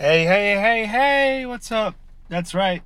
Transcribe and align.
Hey, 0.00 0.26
hey, 0.26 0.54
hey, 0.54 0.86
hey, 0.86 1.44
what's 1.44 1.72
up? 1.72 1.96
That's 2.28 2.54
right. 2.54 2.84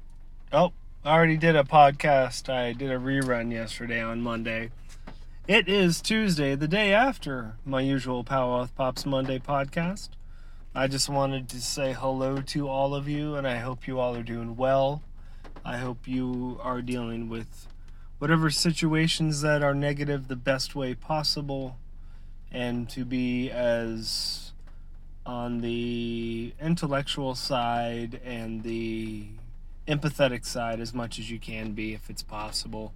Oh, 0.51 0.73
I 1.05 1.13
already 1.13 1.37
did 1.37 1.55
a 1.57 1.63
podcast. 1.63 2.49
I 2.49 2.73
did 2.73 2.91
a 2.91 2.97
rerun 2.97 3.53
yesterday 3.53 4.01
on 4.01 4.23
Monday. 4.23 4.71
It 5.47 5.69
is 5.69 6.01
Tuesday, 6.01 6.55
the 6.55 6.67
day 6.67 6.95
after 6.95 7.57
my 7.67 7.83
usual 7.83 8.25
Power 8.25 8.67
Pops 8.75 9.05
Monday 9.05 9.39
podcast. 9.39 10.09
I 10.75 10.87
just 10.87 11.11
wanted 11.11 11.51
to 11.51 11.61
say 11.61 11.93
hello 11.93 12.41
to 12.41 12.67
all 12.67 12.95
of 12.95 13.07
you, 13.07 13.35
and 13.35 13.47
I 13.47 13.59
hope 13.59 13.87
you 13.87 14.01
all 14.01 14.17
are 14.17 14.23
doing 14.23 14.57
well. 14.57 15.03
I 15.67 15.77
hope 15.77 16.09
you 16.09 16.59
are 16.63 16.81
dealing 16.81 17.29
with 17.29 17.67
whatever 18.21 18.49
situations 18.49 19.43
that 19.43 19.63
are 19.63 19.75
negative 19.75 20.29
the 20.29 20.37
best 20.37 20.75
way 20.75 20.95
possible, 20.95 21.77
and 22.51 22.89
to 22.89 23.05
be 23.05 23.51
as 23.51 24.52
on 25.25 25.61
the 25.61 26.53
intellectual 26.61 27.35
side 27.35 28.21
and 28.25 28.63
the 28.63 29.27
empathetic 29.87 30.45
side 30.45 30.81
as 30.81 30.93
much 30.93 31.19
as 31.19 31.31
you 31.31 31.39
can 31.39 31.73
be 31.73 31.95
if 31.95 32.11
it's 32.11 32.23
possible. 32.23 32.93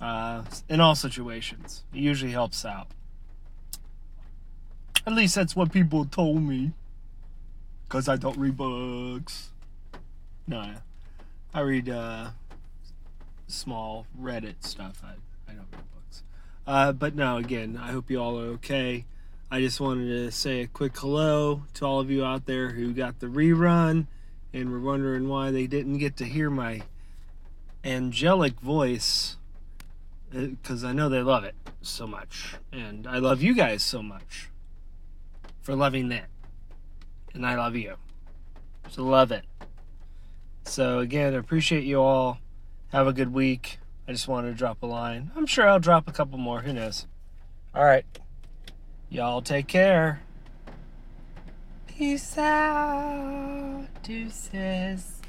Uh, 0.00 0.42
in 0.68 0.80
all 0.80 0.94
situations, 0.94 1.82
it 1.92 1.98
usually 1.98 2.32
helps 2.32 2.64
out. 2.64 2.88
At 5.06 5.12
least 5.12 5.34
that's 5.34 5.54
what 5.54 5.72
people 5.72 6.04
told 6.04 6.42
me. 6.42 6.72
Because 7.84 8.08
I 8.08 8.16
don't 8.16 8.36
read 8.36 8.56
books. 8.56 9.50
No, 10.46 10.74
I 11.54 11.60
read 11.60 11.88
uh, 11.88 12.30
small 13.46 14.06
Reddit 14.20 14.56
stuff. 14.64 15.02
I, 15.04 15.12
I 15.50 15.54
don't 15.54 15.68
read 15.72 15.84
books. 15.94 16.22
Uh, 16.66 16.92
but 16.92 17.14
no, 17.14 17.36
again, 17.36 17.78
I 17.80 17.92
hope 17.92 18.10
you 18.10 18.20
all 18.20 18.38
are 18.40 18.48
okay. 18.54 19.04
I 19.48 19.60
just 19.60 19.80
wanted 19.80 20.08
to 20.08 20.32
say 20.32 20.62
a 20.62 20.66
quick 20.66 20.98
hello 20.98 21.62
to 21.74 21.86
all 21.86 22.00
of 22.00 22.10
you 22.10 22.24
out 22.24 22.46
there 22.46 22.70
who 22.70 22.92
got 22.92 23.20
the 23.20 23.28
rerun 23.28 24.08
and 24.52 24.72
were 24.72 24.80
wondering 24.80 25.28
why 25.28 25.52
they 25.52 25.68
didn't 25.68 25.98
get 25.98 26.16
to 26.16 26.24
hear 26.24 26.50
my 26.50 26.82
angelic 27.84 28.58
voice 28.60 29.36
because 30.32 30.82
uh, 30.82 30.88
I 30.88 30.92
know 30.92 31.08
they 31.08 31.22
love 31.22 31.44
it 31.44 31.54
so 31.80 32.08
much. 32.08 32.56
And 32.72 33.06
I 33.06 33.18
love 33.18 33.40
you 33.40 33.54
guys 33.54 33.84
so 33.84 34.02
much 34.02 34.50
for 35.62 35.76
loving 35.76 36.08
that. 36.08 36.26
And 37.32 37.46
I 37.46 37.54
love 37.54 37.76
you. 37.76 37.94
So 38.90 39.04
love 39.04 39.30
it. 39.30 39.44
So 40.64 40.98
again, 40.98 41.34
I 41.34 41.38
appreciate 41.38 41.84
you 41.84 42.00
all. 42.00 42.38
Have 42.88 43.06
a 43.06 43.12
good 43.12 43.32
week. 43.32 43.78
I 44.08 44.12
just 44.12 44.26
wanted 44.26 44.48
to 44.48 44.54
drop 44.54 44.82
a 44.82 44.86
line. 44.86 45.30
I'm 45.36 45.46
sure 45.46 45.68
I'll 45.68 45.78
drop 45.78 46.08
a 46.08 46.12
couple 46.12 46.38
more. 46.38 46.62
Who 46.62 46.72
knows? 46.72 47.06
All 47.72 47.84
right. 47.84 48.04
Y'all 49.08 49.40
take 49.40 49.68
care. 49.68 50.20
Peace 51.86 52.36
out, 52.36 53.86
deuces. 54.02 55.20